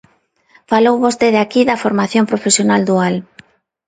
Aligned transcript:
Falou 0.71 0.95
vostede 1.05 1.39
aquí 1.41 1.61
da 1.69 1.81
formación 1.83 2.25
profesional 2.31 2.81
dual. 2.89 3.15